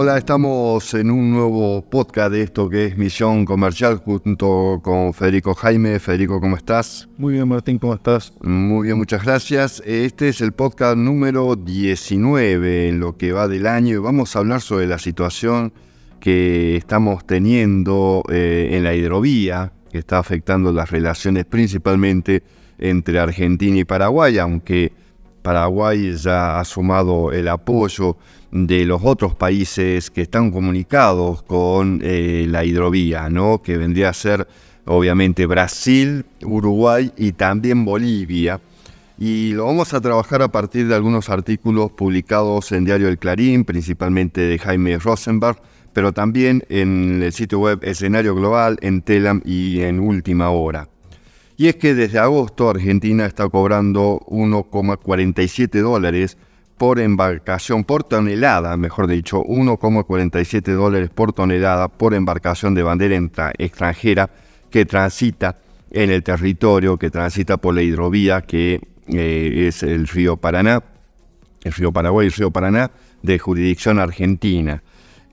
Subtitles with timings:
[0.00, 5.54] Hola, estamos en un nuevo podcast de esto que es Misión Comercial junto con Federico
[5.54, 5.98] Jaime.
[5.98, 7.08] Federico, ¿cómo estás?
[7.16, 8.32] Muy bien, Martín, ¿cómo estás?
[8.40, 9.82] Muy bien, muchas gracias.
[9.84, 14.38] Este es el podcast número 19 en lo que va del año y vamos a
[14.38, 15.72] hablar sobre la situación
[16.20, 22.44] que estamos teniendo eh, en la hidrovía, que está afectando las relaciones principalmente
[22.78, 24.92] entre Argentina y Paraguay, aunque
[25.42, 28.16] Paraguay ya ha sumado el apoyo
[28.50, 33.62] de los otros países que están comunicados con eh, la hidrovía, ¿no?
[33.62, 34.46] que vendría a ser
[34.86, 38.60] obviamente Brasil, Uruguay y también Bolivia.
[39.18, 43.64] Y lo vamos a trabajar a partir de algunos artículos publicados en Diario El Clarín,
[43.64, 45.60] principalmente de Jaime Rosenberg,
[45.92, 50.88] pero también en el sitio web Escenario Global, en Telam y en Última Hora.
[51.56, 56.38] Y es que desde agosto Argentina está cobrando 1,47 dólares
[56.78, 63.16] por embarcación, por tonelada, mejor dicho, 1,47 dólares por tonelada por embarcación de bandera
[63.58, 64.30] extranjera
[64.70, 65.58] que transita
[65.90, 70.82] en el territorio, que transita por la hidrovía que eh, es el río Paraná,
[71.64, 72.90] el río Paraguay y el río Paraná,
[73.22, 74.82] de jurisdicción argentina.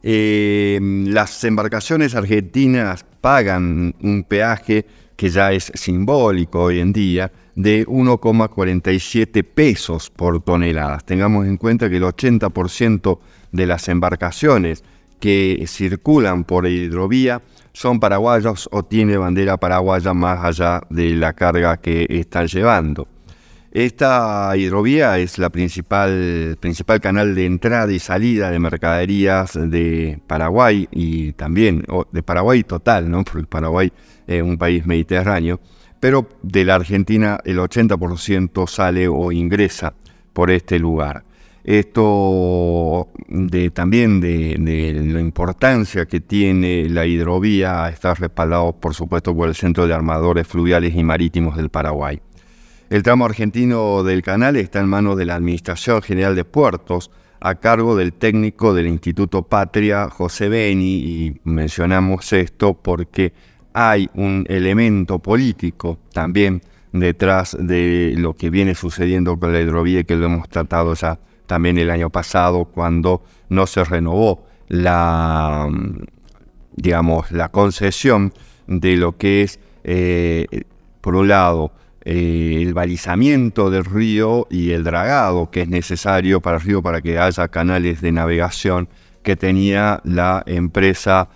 [0.01, 7.85] Eh, las embarcaciones argentinas pagan un peaje que ya es simbólico hoy en día, de
[7.87, 10.99] 1,47 pesos por tonelada.
[10.99, 13.19] Tengamos en cuenta que el 80%
[13.51, 14.83] de las embarcaciones
[15.19, 17.41] que circulan por hidrovía
[17.73, 23.07] son paraguayos o tiene bandera paraguaya más allá de la carga que están llevando.
[23.71, 30.87] Esta hidrovía es la principal, principal canal de entrada y salida de mercaderías de Paraguay
[30.91, 33.25] y también de Paraguay total, ¿no?
[33.25, 33.91] porque Paraguay
[34.27, 35.59] es un país mediterráneo
[35.99, 39.93] pero de la Argentina el 80% sale o ingresa
[40.33, 41.23] por este lugar.
[41.63, 44.55] Esto de, también de,
[45.03, 50.47] la importancia que tiene la hidrovía está respaldado, por supuesto, por el Centro de Armadores
[50.47, 52.21] Fluviales y Marítimos del Paraguay.
[52.91, 57.55] El tramo argentino del canal está en manos de la Administración General de Puertos, a
[57.55, 63.33] cargo del técnico del Instituto Patria, José Beni, y mencionamos esto porque
[63.77, 66.61] hay un elemento político también
[66.93, 71.77] detrás de lo que viene sucediendo con la hidrovía que lo hemos tratado ya también
[71.77, 75.69] el año pasado cuando no se renovó la
[76.73, 78.33] digamos la concesión
[78.65, 80.47] de lo que es eh,
[81.01, 81.73] por un lado
[82.05, 87.01] eh, el balizamiento del río y el dragado que es necesario para el río para
[87.01, 88.87] que haya canales de navegación
[89.21, 91.27] que tenía la empresa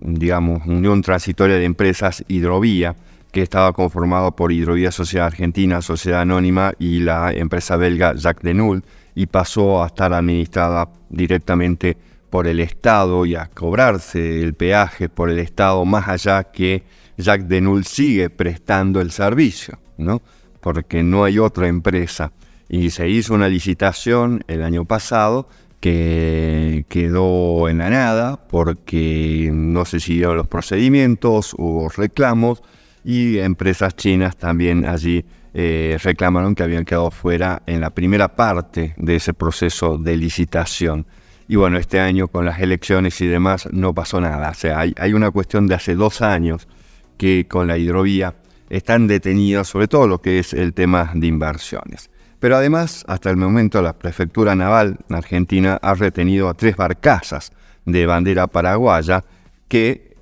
[0.00, 2.96] digamos, Unión Transitoria de Empresas Hidrovía,
[3.32, 8.82] que estaba conformado por Hidrovía Sociedad Argentina, Sociedad Anónima y la empresa belga Jacques Denul,
[9.14, 11.96] y pasó a estar administrada directamente
[12.30, 16.84] por el Estado y a cobrarse el peaje por el Estado, más allá que
[17.16, 20.20] Jacques Denul sigue prestando el servicio, ¿no?
[20.66, 22.32] porque no hay otra empresa.
[22.68, 25.48] Y se hizo una licitación el año pasado
[25.80, 32.62] que quedó en la nada porque no se siguieron los procedimientos, hubo reclamos
[33.04, 38.94] y empresas chinas también allí eh, reclamaron que habían quedado fuera en la primera parte
[38.98, 41.06] de ese proceso de licitación.
[41.48, 44.50] Y bueno, este año con las elecciones y demás no pasó nada.
[44.50, 46.68] O sea, hay, hay una cuestión de hace dos años
[47.16, 48.34] que con la hidrovía
[48.68, 52.10] están detenidos, sobre todo lo que es el tema de inversiones.
[52.38, 57.52] Pero además, hasta el momento, la Prefectura Naval Argentina ha retenido a tres barcazas
[57.84, 59.24] de bandera paraguaya
[59.68, 60.16] que,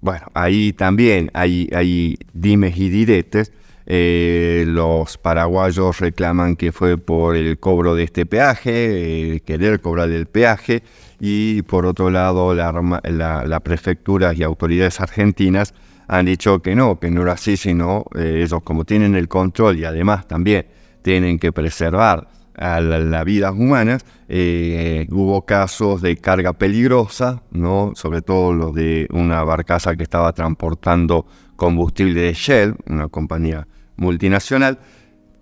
[0.00, 3.52] bueno, ahí también hay, hay dimes y diretes.
[3.86, 10.10] Eh, los paraguayos reclaman que fue por el cobro de este peaje, eh, querer cobrar
[10.10, 10.82] el peaje,
[11.20, 15.74] y por otro lado la, prefectura y autoridades argentinas
[16.08, 19.78] han dicho que no, que no era así, sino eh, ellos como tienen el control
[19.78, 20.66] y además también
[21.04, 24.06] tienen que preservar a las vidas humanas.
[24.28, 27.92] Eh, hubo casos de carga peligrosa, ¿no?
[27.94, 34.78] sobre todo los de una barcaza que estaba transportando combustible de Shell, una compañía multinacional.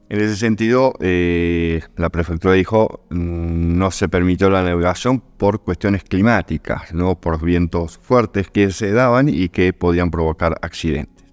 [0.09, 6.03] En ese sentido, eh, la prefectura dijo mm, no se permitió la navegación por cuestiones
[6.03, 11.25] climáticas, no por vientos fuertes que se daban y que podían provocar accidentes.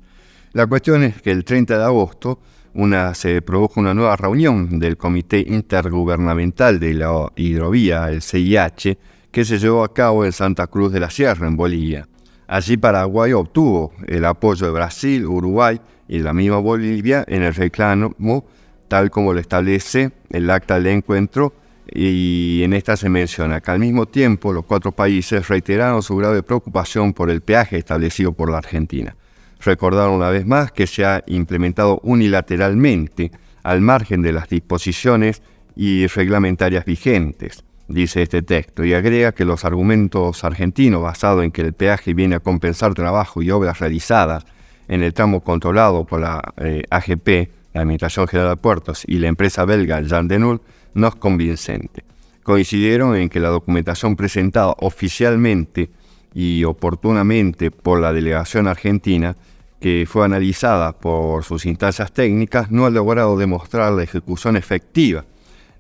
[0.54, 2.40] La cuestión es que el 30 de agosto
[2.80, 8.98] una, se produjo una nueva reunión del Comité Intergubernamental de la Hidrovía, el CIH,
[9.32, 12.08] que se llevó a cabo en Santa Cruz de la Sierra, en Bolivia.
[12.48, 18.46] Allí Paraguay obtuvo el apoyo de Brasil, Uruguay y la misma Bolivia en el reclamo
[18.88, 21.54] tal como lo establece el acta del encuentro,
[21.92, 26.44] y en esta se menciona que al mismo tiempo los cuatro países reiteraron su grave
[26.44, 29.16] preocupación por el peaje establecido por la Argentina.
[29.60, 33.32] Recordaron una vez más que se ha implementado unilateralmente
[33.64, 35.42] al margen de las disposiciones
[35.76, 41.62] y reglamentarias vigentes, dice este texto, y agrega que los argumentos argentinos basados en que
[41.62, 44.46] el peaje viene a compensar trabajo y obras realizadas
[44.88, 49.28] en el tramo controlado por la eh, AGP la Administración General de Puertos y la
[49.28, 50.62] empresa belga Jean Denul
[50.94, 52.04] no es convincente.
[52.44, 55.90] Coincidieron en que la documentación presentada oficialmente
[56.34, 59.36] y oportunamente por la delegación argentina,
[59.80, 65.26] que fue analizada por sus instancias técnicas, no ha logrado demostrar la ejecución efectiva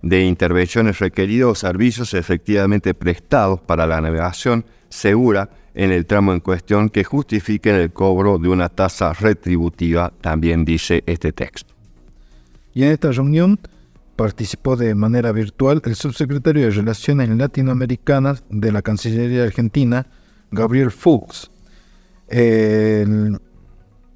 [0.01, 6.39] de intervenciones requeridas o servicios efectivamente prestados para la navegación segura en el tramo en
[6.39, 11.73] cuestión que justifiquen el cobro de una tasa retributiva, también dice este texto.
[12.73, 13.59] Y en esta reunión
[14.15, 20.07] participó de manera virtual el subsecretario de Relaciones Latinoamericanas de la Cancillería Argentina,
[20.51, 21.51] Gabriel Fuchs.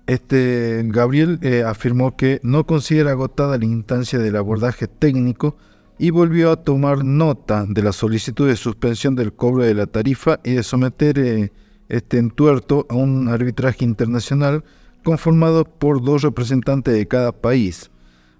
[0.07, 5.57] este Gabriel eh, afirmó que no considera agotada la instancia del abordaje técnico
[5.97, 10.39] y volvió a tomar nota de la solicitud de suspensión del cobro de la tarifa
[10.43, 11.51] y de someter eh,
[11.89, 14.63] este entuerto a un arbitraje internacional
[15.03, 17.91] conformado por dos representantes de cada país.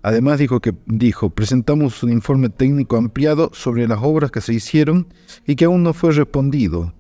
[0.02, 5.08] Además dijo que dijo, presentamos un informe técnico ampliado sobre las obras que se hicieron
[5.46, 6.94] y que aún no fue respondido.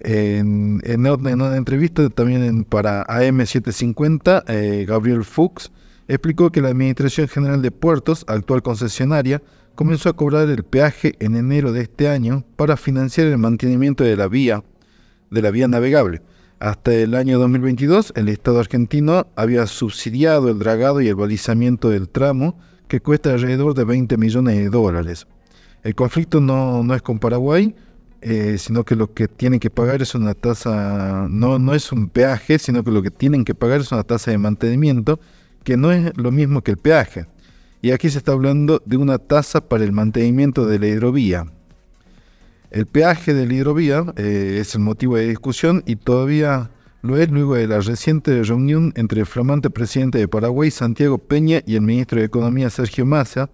[0.00, 5.72] En, una entrevista también para AM750, eh, Gabriel Fuchs
[6.08, 9.42] explicó que la Administración General de Puertos, actual concesionaria,
[9.74, 14.16] comenzó a cobrar el peaje en enero de este año para financiar el mantenimiento de
[14.16, 14.62] la vía,
[15.30, 16.22] de la vía navegable.
[16.58, 22.08] Hasta el año 2022, el Estado argentino había subsidiado el dragado y el balizamiento del
[22.08, 22.58] tramo,
[22.88, 25.26] que cuesta alrededor de 20 millones de dólares.
[25.82, 27.74] El conflicto no, no es con Paraguay,
[28.28, 32.08] eh, sino que lo que tienen que pagar es una tasa, no, no es un
[32.08, 35.20] peaje, sino que lo que tienen que pagar es una tasa de mantenimiento,
[35.62, 37.26] que no es lo mismo que el peaje.
[37.82, 41.46] Y aquí se está hablando de una tasa para el mantenimiento de la hidrovía.
[42.72, 47.30] El peaje de la hidrovía eh, es el motivo de discusión y todavía lo es
[47.30, 51.82] luego de la reciente reunión entre el flamante presidente de Paraguay, Santiago Peña, y el
[51.82, 53.50] ministro de Economía, Sergio Massa,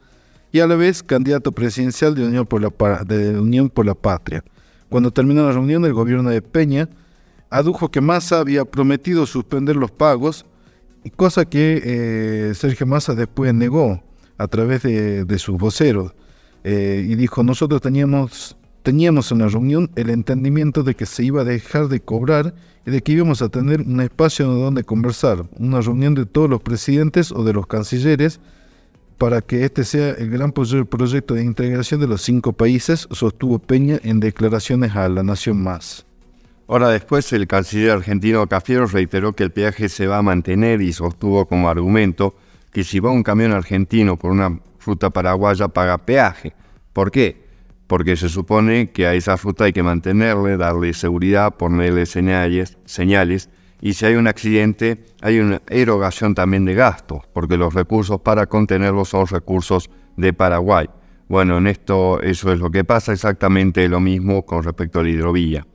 [0.50, 4.42] y a la vez candidato presidencial de Unión por la, de Unión por la Patria.
[4.92, 6.86] Cuando terminó la reunión, el gobierno de Peña
[7.48, 10.44] adujo que Massa había prometido suspender los pagos,
[11.16, 14.02] cosa que eh, Sergio Massa después negó
[14.36, 16.12] a través de, sus voceros.
[16.62, 21.40] Eh, y dijo, nosotros teníamos teníamos en la reunión el entendimiento de que se iba
[21.40, 22.52] a dejar de cobrar
[22.84, 26.60] y de que íbamos a tener un espacio donde conversar, una reunión de todos los
[26.60, 28.40] presidentes o de los cancilleres
[29.18, 33.98] para que este sea el gran proyecto de integración de los cinco países, sostuvo Peña
[34.02, 36.06] en declaraciones a La Nación Más.
[36.68, 40.92] Ahora después, el canciller argentino Cafiero reiteró que el peaje se va a mantener y
[40.92, 42.34] sostuvo como argumento
[42.72, 46.54] que si va un camión argentino por una fruta paraguaya paga peaje.
[46.92, 47.42] ¿Por qué?
[47.92, 53.50] porque se supone que a esa fruta hay que mantenerle, darle seguridad, ponerle señales, señales,
[53.82, 58.46] y si hay un accidente hay una erogación también de gastos, porque los recursos para
[58.46, 60.88] contenerlo son recursos de Paraguay.
[61.28, 65.10] Bueno, en esto eso es lo que pasa, exactamente lo mismo con respecto a la
[65.10, 65.66] hidrovía.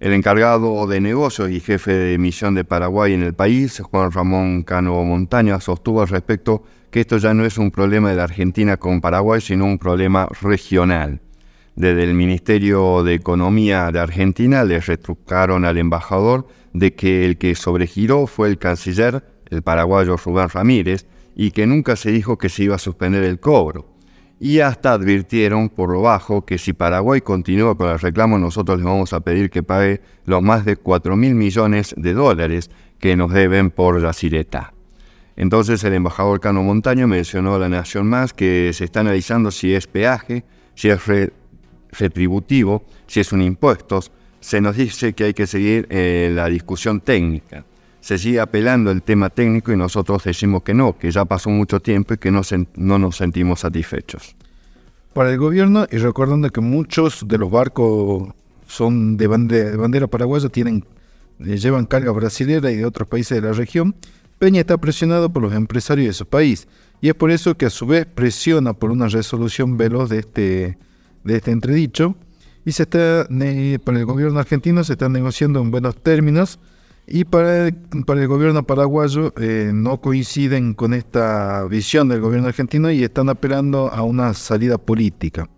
[0.00, 4.62] El encargado de negocios y jefe de misión de Paraguay en el país, Juan Ramón
[4.62, 8.76] Cano Montaña, sostuvo al respecto que esto ya no es un problema de la Argentina
[8.76, 11.20] con Paraguay, sino un problema regional.
[11.76, 17.54] Desde el Ministerio de Economía de Argentina le retrucaron al embajador de que el que
[17.54, 22.64] sobregiró fue el canciller, el paraguayo Rubén Ramírez, y que nunca se dijo que se
[22.64, 23.86] iba a suspender el cobro.
[24.38, 28.84] Y hasta advirtieron por lo bajo que si Paraguay continúa con el reclamo, nosotros le
[28.84, 33.32] vamos a pedir que pague los más de 4 mil millones de dólares que nos
[33.32, 34.72] deben por Yacireta.
[35.36, 39.74] Entonces el embajador Cano Montaño mencionó a la Nación Más que se está analizando si
[39.74, 41.00] es peaje, si es
[41.92, 44.00] retributivo, si es un impuesto,
[44.40, 47.64] se nos dice que hay que seguir eh, la discusión técnica.
[48.00, 51.80] se sigue apelando el tema técnico y nosotros decimos que no, que ya pasó mucho
[51.80, 52.40] tiempo y que no,
[52.76, 54.34] no nos sentimos satisfechos.
[55.12, 58.32] Para el gobierno, y recordando que muchos de los barcos
[58.66, 60.84] son de bandera, paraguaya, tienen,
[61.40, 63.94] eh, llevan carga brasilera y de otros países de la región,
[64.38, 66.66] Peña está presionado por los empresarios de su país.
[67.02, 70.78] Y es por eso que a su vez presiona por una resolución veloz de este,
[71.24, 72.14] de este entredicho.
[72.64, 73.26] Y se está,
[73.84, 76.58] para el gobierno argentino se está negociando en buenos términos
[77.06, 77.74] y para el,
[78.06, 83.28] para el gobierno paraguayo eh, no coinciden con esta visión del gobierno argentino y están
[83.28, 85.48] apelando a una salida política.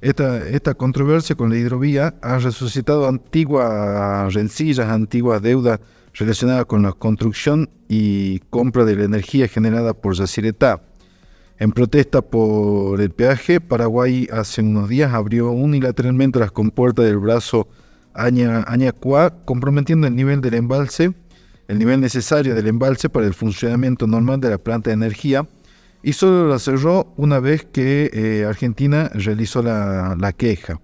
[0.00, 5.80] Esta, esta controversia con la hidrovía ha resucitado antiguas rencillas, antiguas deudas
[6.14, 10.82] relacionadas con la construcción y compra de la energía generada por Yacyretá.
[11.60, 17.68] En protesta por el peaje, Paraguay hace unos días abrió unilateralmente las compuertas del brazo
[18.14, 21.12] Añacua, comprometiendo el nivel del embalse,
[21.68, 25.46] el nivel necesario del embalse para el funcionamiento normal de la planta de energía,
[26.02, 30.80] y solo la cerró una vez que eh, Argentina realizó la, queja.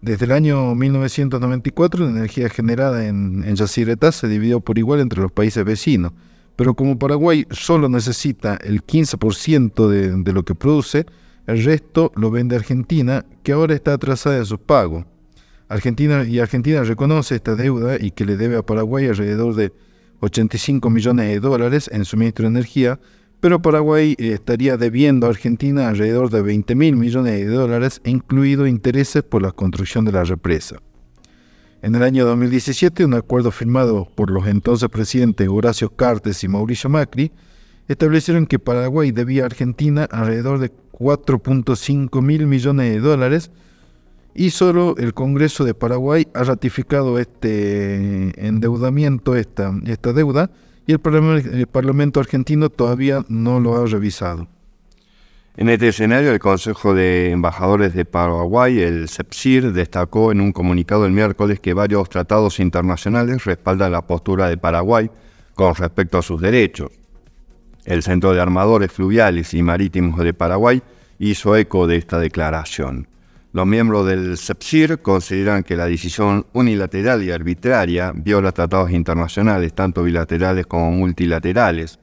[0.00, 5.32] Desde el año 1994 la energía generada en, en se dividió por igual entre los
[5.32, 6.12] países vecinos,
[6.58, 11.06] pero como Paraguay solo necesita el 15% de, de lo que produce,
[11.46, 15.04] el resto lo vende Argentina, que ahora está atrasada en sus pagos.
[15.68, 19.72] Argentina y Argentina reconoce esta deuda y que le debe a Paraguay alrededor de
[20.18, 22.98] 85 millones de dólares en suministro de energía,
[23.38, 28.66] pero Paraguay eh, estaría debiendo a Argentina alrededor de 20 mil millones de dólares, incluido
[28.66, 30.80] intereses por la construcción de la represa.
[31.80, 36.90] En el año 2017, un acuerdo firmado por los entonces presidentes Horacio Cartes y Mauricio
[36.90, 37.30] Macri
[37.86, 43.52] establecieron que Paraguay debía a Argentina alrededor de 4.5 mil millones de dólares
[44.34, 50.50] y solo el Congreso de Paraguay ha ratificado este endeudamiento, esta, esta deuda,
[50.84, 54.48] y el Parlamento, argentino todavía no lo ha revisado.
[55.58, 61.04] En este escenario, el Consejo de Embajadores de Paraguay, el CEPSIR, destacó en un comunicado
[61.04, 65.10] el miércoles que varios tratados internacionales respaldan la postura de Paraguay
[65.54, 66.92] con respecto a sus derechos.
[67.84, 70.80] El Centro de Armadores Fluviales y Marítimos de Paraguay
[71.18, 73.08] hizo eco de esta declaración.
[73.52, 80.04] Los miembros del CEPSIR consideran que la decisión unilateral y arbitraria viola tratados internacionales, tanto
[80.04, 81.98] bilaterales como multilaterales,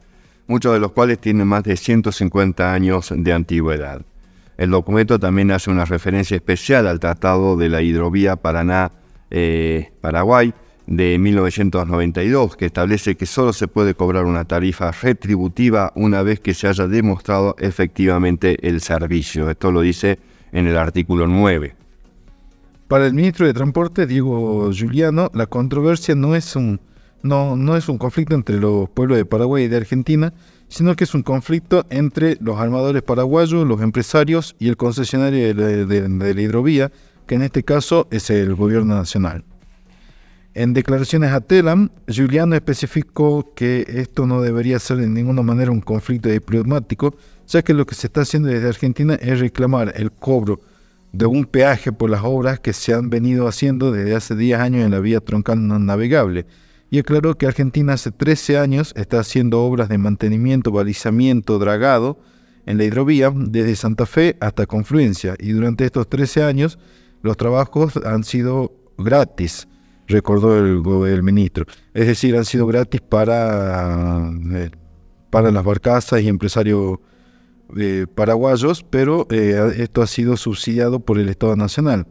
[0.46, 4.00] muchos de los cuales tienen más de 150 años de antigüedad.
[4.56, 10.54] El documento también hace una referencia especial al Tratado de la Hidrovía Paraná-Paraguay
[10.86, 16.54] de 1992, que establece que solo se puede cobrar una tarifa retributiva una vez que
[16.54, 19.50] se haya demostrado efectivamente el servicio.
[19.50, 20.18] Esto lo dice
[20.52, 21.76] en el artículo 9.
[22.88, 26.80] Para el ministro de Transporte, Diego Giuliano, la controversia no es un,
[27.26, 30.32] no, no es un conflicto entre los pueblos de Paraguay y de Argentina,
[30.68, 36.08] sino que es un conflicto entre los armadores paraguayos, los empresarios y el concesionario de
[36.08, 36.90] la, hidrovía,
[37.26, 39.44] que en este caso es el gobierno nacional.
[40.54, 45.82] En declaraciones a Telam, Giuliano especificó que esto no debería ser de ninguna manera un
[45.82, 47.14] conflicto diplomático,
[47.46, 50.60] ya que lo que se está haciendo desde Argentina es reclamar el cobro
[51.12, 54.84] de un peaje por las obras que se han venido haciendo desde hace 10 años
[54.84, 56.46] en la vía troncal no navegable.
[56.90, 62.18] Y aclaró que Argentina hace 13 años está haciendo obras de mantenimiento, balizamiento, dragado
[62.66, 65.34] en la hidrovía desde Santa Fe hasta Confluencia.
[65.38, 66.78] Y durante estos 13 años
[67.22, 69.68] los trabajos han sido gratis,
[70.06, 71.66] recordó el, el ministro.
[71.94, 74.70] Es decir, han sido gratis para, eh,
[75.30, 76.98] para las barcazas y empresarios
[77.76, 82.06] eh, paraguayos, pero eh, esto ha sido subsidiado por el Estado Nacional.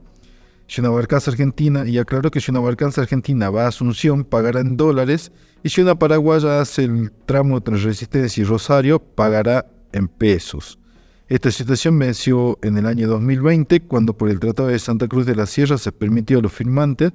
[0.67, 4.61] Si una barcaza argentina, y aclaro que si una barcaza argentina va a Asunción, pagará
[4.61, 5.31] en dólares,
[5.63, 10.79] y si una paraguaya hace el tramo entre Resistencia y Rosario, pagará en pesos.
[11.27, 15.35] Esta situación venció en el año 2020, cuando por el Tratado de Santa Cruz de
[15.35, 17.11] la Sierra se permitió a los firmantes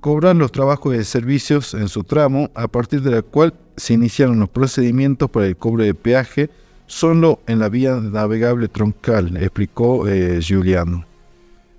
[0.00, 4.38] cobrar los trabajos de servicios en su tramo, a partir de la cual se iniciaron
[4.38, 6.50] los procedimientos para el cobro de peaje
[6.86, 11.07] solo en la vía navegable troncal, explicó eh, Giuliano.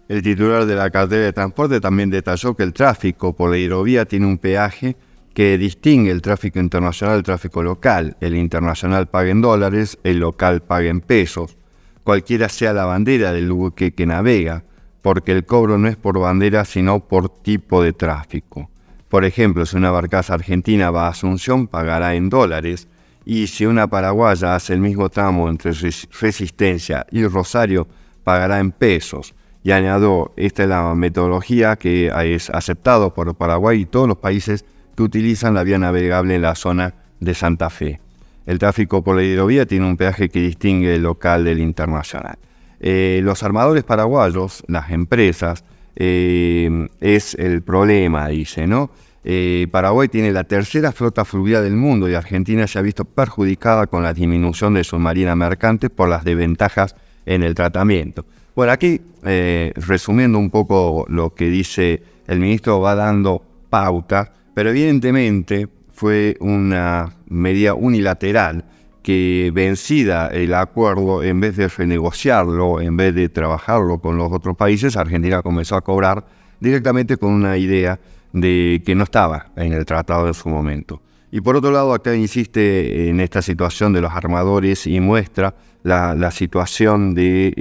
[0.09, 4.05] El titular de la cartera de transporte también detalló que el tráfico por la hidrovía
[4.05, 4.97] tiene un peaje
[5.35, 8.17] que distingue el tráfico internacional del tráfico local.
[8.19, 11.57] El internacional paga en dólares, el local paga en pesos,
[12.03, 14.63] cualquiera sea la bandera del buque que navega,
[15.03, 18.71] porque el cobro no es por bandera sino por tipo de tráfico.
[19.09, 22.87] Por ejemplo, si una barcaza argentina va a Asunción, pagará en dólares,
[23.25, 25.71] y si una paraguaya hace el mismo tramo entre
[26.19, 27.87] Resistencia y Rosario,
[28.23, 29.35] pagará en pesos.
[29.63, 34.65] Y añadió, esta es la metodología que es aceptada por Paraguay y todos los países
[34.95, 37.99] que utilizan la vía navegable en la zona de Santa Fe.
[38.45, 42.37] El tráfico por la hidrovía tiene un peaje que distingue el local del internacional.
[42.79, 48.89] Eh, los armadores paraguayos, las empresas, eh, es el problema, dice, ¿no?
[49.25, 53.87] Eh, Paraguay tiene la tercera flota fluvial del mundo y Argentina se ha visto perjudicada
[53.87, 58.25] con la disminución de su marina mercante por las desventajas en el tratamiento.
[58.55, 65.67] Bueno, aquí, resumiendo un poco lo que dice el ministro, va dando pauta, pero evidentemente
[65.91, 68.65] fue una medida unilateral
[69.01, 74.57] que vencida el acuerdo, en vez de renegociarlo, en vez de trabajarlo con los otros
[74.57, 76.25] países, Argentina comenzó a cobrar
[76.59, 77.99] directamente con una idea
[78.33, 81.01] de que no estaba en el tratado en su momento.
[81.31, 86.31] Y por otro lado, acá insiste en esta situación de los armadores y muestra la,
[86.31, 87.53] situación de,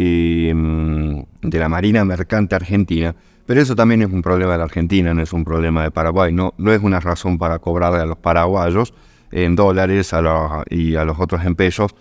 [0.51, 3.15] em, de la Marina Mercante Argentina,
[3.47, 6.33] pero eso también es un problema de la Argentina, no es un problema de Paraguay.
[6.33, 8.93] No, no es una razón para cobrarle a los paraguayos
[9.31, 10.13] en dólares
[10.69, 11.95] y a los otros en pesos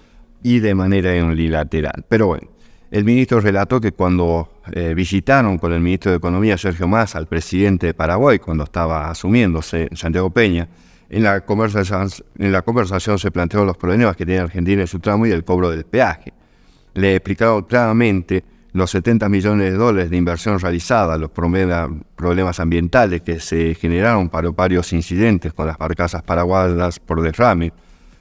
[0.44, 2.04] y de manera unilateral.
[2.10, 2.50] Pero bueno,
[2.92, 7.28] el ministro relató que cuando eh, visitaron con el ministro de Economía, Sergio Massa, al
[7.28, 10.68] presidente de Paraguay, cuando estaba asumiéndose Santiago Peña,
[11.10, 15.44] en la, conversación, se plantearon los problemas que tiene Argentina en su tramo y el
[15.44, 16.34] cobro del peaje.
[16.94, 23.40] Le explicaron claramente los 70 millones de dólares de inversión realizada, los problemas ambientales que
[23.40, 27.72] se generaron para varios incidentes con las barcazas paraguayas por derrame,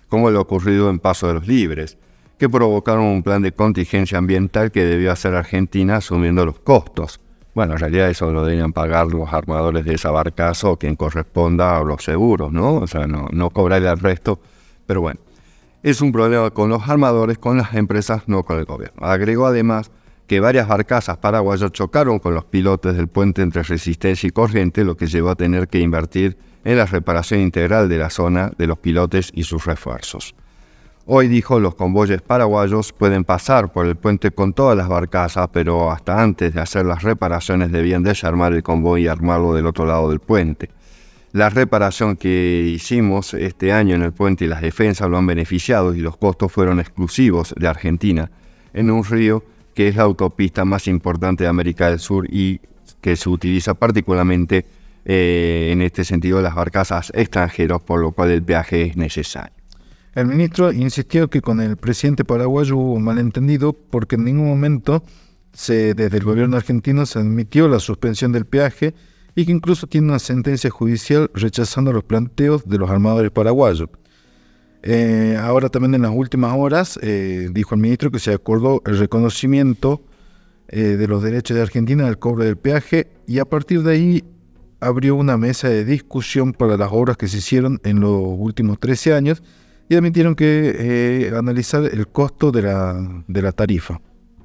[0.08, 1.98] como lo ocurrido en Paso de los Libres,
[2.38, 7.20] que provocaron un plan de contingencia ambiental que debió hacer Argentina asumiendo los costos.
[7.56, 11.78] Bueno, en realidad eso lo debían pagar los armadores de esa barcaza o quien corresponda
[11.78, 12.74] a los seguros, ¿no?
[12.74, 14.38] O sea, no, no cobrarle al resto,
[14.86, 15.20] pero bueno.
[15.82, 19.06] Es un problema con los armadores, con las empresas, no con el gobierno.
[19.06, 19.90] Agregó además
[20.26, 24.98] que varias barcazas paraguayas chocaron con los pilotes del puente entre Resistencia y Corriente, lo
[24.98, 28.78] que llevó a tener que invertir en la reparación integral de la zona de los
[28.80, 30.34] pilotes y sus refuerzos.
[31.08, 35.92] Hoy dijo los convoyes paraguayos pueden pasar por el puente con todas las barcazas, pero
[35.92, 40.10] hasta antes de hacer las reparaciones debían desarmar el convoy y armarlo del otro lado
[40.10, 40.68] del puente.
[41.30, 45.94] La reparación que hicimos este año en el puente y las defensas lo han beneficiado
[45.94, 48.28] y los costos fueron exclusivos de Argentina,
[48.74, 52.60] en un río que es la autopista más importante de América del Sur y
[53.00, 54.66] que se utiliza particularmente
[55.04, 59.55] eh, en este sentido las barcazas extranjeros, por lo cual el viaje es necesario.
[60.16, 65.02] El ministro insistió que con el presidente paraguayo hubo un malentendido porque en ningún momento
[65.52, 68.94] se, desde el gobierno argentino se admitió la suspensión del peaje
[69.34, 73.90] y que incluso tiene una sentencia judicial rechazando los planteos de los armadores paraguayos.
[74.82, 78.96] Eh, ahora también en las últimas horas eh, dijo el ministro que se acordó el
[78.96, 80.00] reconocimiento
[80.68, 84.24] eh, de los derechos de Argentina al cobro del peaje y a partir de ahí
[84.80, 89.12] abrió una mesa de discusión para las obras que se hicieron en los últimos 13
[89.12, 89.42] años
[89.88, 94.00] y admitieron que analizar el costo de la, de la tarifa.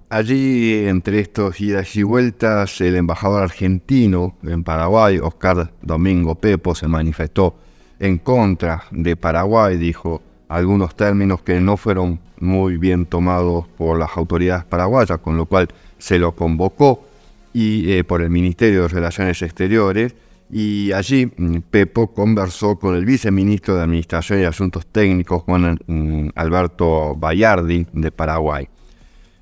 [0.09, 6.87] Allí, entre estos idas y vueltas, el embajador argentino en Paraguay, Oscar Domingo Pepo, se
[6.87, 7.55] manifestó
[7.97, 14.17] en contra de Paraguay, dijo, algunos términos que no fueron muy bien tomados por las
[14.17, 17.05] autoridades paraguayas, con lo cual se lo convocó
[17.53, 20.13] y eh, por el Ministerio de Relaciones Exteriores
[20.51, 26.29] y allí mm, Pepo conversó con el viceministro de Administración y Asuntos Técnicos, Juan mm,
[26.35, 28.67] Alberto Bayardi, de Paraguay.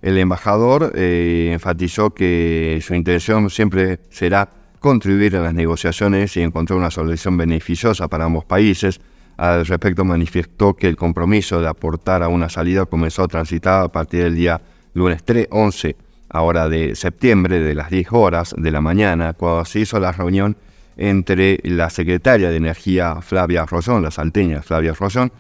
[0.02, 6.78] El embajador eh, enfatizó que su intención siempre será contribuir a las negociaciones y encontrar
[6.78, 9.02] una solución beneficiosa para ambos países,
[9.36, 13.88] al respecto manifestó que el compromiso de aportar a una salida comenzó a transitar a
[13.89, 14.62] partir del día
[14.93, 15.95] lunes 3, 11,
[16.30, 20.56] ahora de septiembre, de las 10 horas de la mañana, cuando se hizo la reunión
[20.99, 25.31] entre la secretaria de Energía Flavia Rosón, la salteña Flavia Rosón,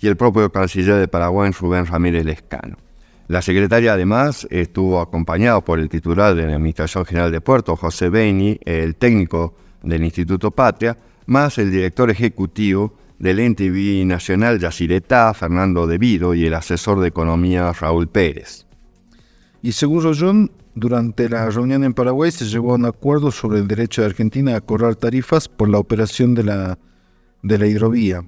[0.00, 2.78] y el propio canciller de Paraguay, Rubén Ramírez Lescano.
[3.28, 8.08] La secretaria además estuvo acompañado por el titular de la Administración General de Puerto, José
[8.08, 10.96] Beni, el técnico del Instituto Patria,
[11.26, 17.70] más el director ejecutivo del ente binacional Yacyretá, Fernando Devido, y el asesor de economía
[17.72, 18.66] Raúl Pérez.
[19.60, 23.68] Y según Rollón, durante la reunión en Paraguay se llegó a un acuerdo sobre el
[23.68, 26.78] derecho de Argentina a cobrar tarifas por la operación de la,
[27.42, 28.24] de la hidrovía.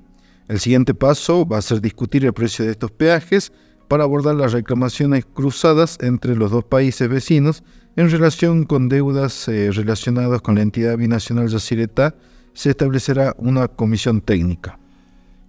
[0.49, 3.53] El siguiente paso va a ser discutir el precio de estos peajes
[3.89, 7.63] para abordar las reclamaciones cruzadas entre los dos países vecinos
[7.97, 12.15] en relación con deudas eh, relacionadas con la entidad binacional Yacyretá,
[12.53, 14.79] se establecerá una comisión técnica.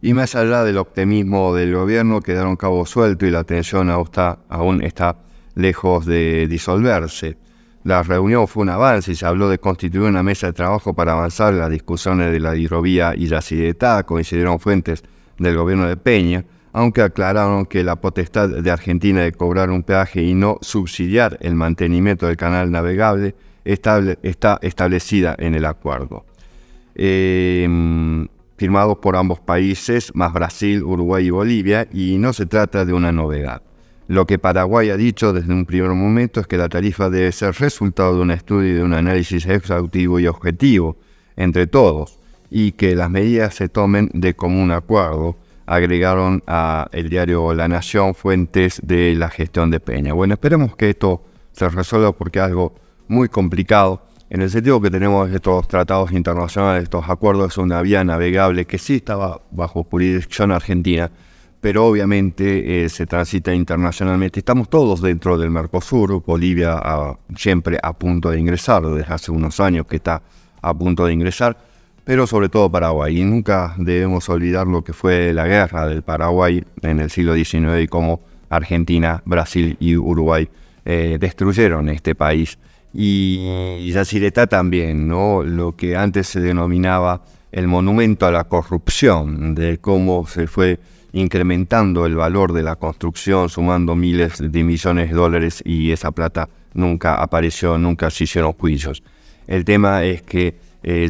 [0.01, 5.24] Y más allá del optimismo del gobierno, quedaron cabo suelto y la tensión aún está
[5.55, 7.37] lejos de disolverse.
[7.83, 11.13] La reunión fue un avance y se habló de constituir una mesa de trabajo para
[11.13, 15.03] avanzar en las discusiones de la hidrovía y Yacyretá, coincidieron fuentes
[15.37, 20.23] del gobierno de Peña, aunque aclararon que la potestad de Argentina de cobrar un peaje
[20.23, 26.25] y no subsidiar el mantenimiento del canal navegable está establecida en el acuerdo.
[26.95, 27.67] Eh,
[28.57, 33.11] firmado por ambos países, más Brasil, Uruguay y Bolivia, y no se trata de una
[33.11, 33.61] novedad.
[34.07, 37.55] Lo que Paraguay ha dicho desde un primer momento es que la tarifa debe ser
[37.55, 40.97] resultado de un estudio y de un análisis exhaustivo y objetivo
[41.35, 47.53] entre todos, y que las medidas se tomen de común acuerdo, agregaron a el diario
[47.53, 50.13] La Nación fuentes de la gestión de Peña.
[50.13, 52.75] Bueno, esperemos que esto se resuelva porque es algo
[53.07, 58.03] muy complicado en el sentido que tenemos estos tratados internacionales, estos acuerdos, es una vía
[58.03, 61.11] navegable que sí estaba bajo jurisdicción argentina,
[61.65, 64.37] pero obviamente eh, se transita internacionalmente.
[64.37, 66.79] Estamos todos dentro del Mercosur, Bolivia
[67.35, 70.21] siempre a punto de ingresar, desde hace unos años que está
[70.61, 71.57] a punto de ingresar,
[72.03, 73.19] pero sobre todo Paraguay.
[73.19, 77.81] Y nunca debemos olvidar lo que fue la guerra del Paraguay en el siglo XIX
[77.81, 80.47] y cómo Argentina, Brasil y Uruguay
[80.85, 82.59] eh, destruyeron este país
[82.93, 85.41] y Yacireta también, ¿no?
[85.41, 90.79] Lo que antes se denominaba el monumento a la corrupción, de cómo se fue
[91.15, 96.49] incrementando el valor de la construcción, sumando miles de millones de dólares y esa plata
[96.73, 99.01] nunca apareció, nunca se hicieron juicios.
[99.47, 101.09] El tema es que eh,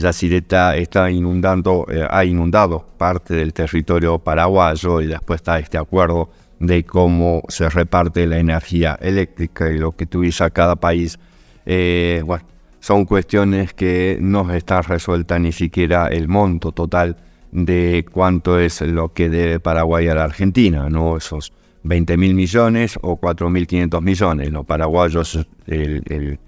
[0.77, 6.83] está inundando, eh, ha inundado parte del territorio paraguayo y después está este acuerdo de
[6.83, 11.17] cómo se reparte la energía eléctrica y lo que tuviese cada país
[11.65, 12.45] eh, bueno,
[12.79, 17.17] son cuestiones que no está resuelta ni siquiera el monto total
[17.51, 21.17] de cuánto es lo que debe Paraguay a la Argentina, ¿no?
[21.17, 21.53] Esos
[21.85, 24.51] 20 mil millones o 4.500 millones.
[24.51, 26.39] Los paraguayos, el,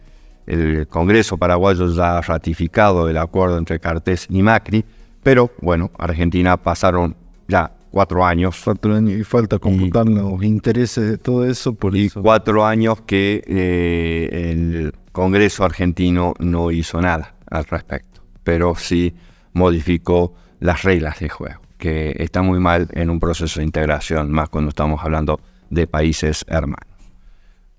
[0.45, 4.83] el, Congreso paraguayo ya ha ratificado el acuerdo entre Cartés y Macri,
[5.21, 7.15] pero bueno, Argentina pasaron
[7.47, 8.61] ya cuatro años.
[8.63, 11.73] Cuatro años y falta computar los intereses de todo eso.
[11.73, 18.75] Por y cuatro años que eh, el Congreso argentino no hizo nada al respecto, pero
[18.75, 19.13] sí
[19.53, 24.49] modificó las reglas de juego, que está muy mal en un proceso de integración, más
[24.49, 25.39] cuando estamos hablando
[25.69, 26.87] de países hermanos.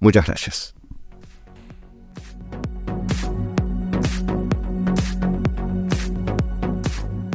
[0.01, 0.75] Muchas gracias.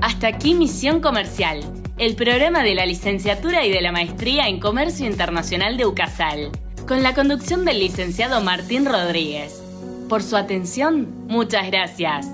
[0.01, 1.62] Hasta aquí Misión Comercial,
[1.97, 6.51] el programa de la licenciatura y de la maestría en Comercio Internacional de UCASAL,
[6.88, 9.62] con la conducción del licenciado Martín Rodríguez.
[10.10, 12.27] Por su atención, muchas gracias.